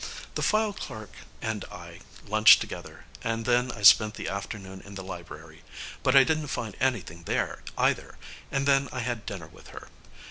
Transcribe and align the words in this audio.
The 0.33 0.41
file 0.41 0.73
clerk 0.73 1.11
and 1.43 1.63
I 1.65 1.99
lunched 2.25 2.59
together 2.59 3.05
and 3.23 3.45
then 3.45 3.71
I 3.71 3.83
spent 3.83 4.15
the 4.15 4.29
afternoon 4.29 4.81
in 4.81 4.95
the 4.95 5.03
library. 5.03 5.61
But 6.01 6.15
I 6.15 6.23
didn't 6.23 6.47
find 6.47 6.75
anything 6.79 7.25
there, 7.25 7.61
either, 7.77 8.17
and 8.51 8.65
then 8.67 8.89
I 8.91 9.01
had 9.01 9.27
dinner 9.27 9.45
with 9.45 9.67
her. 9.67 9.89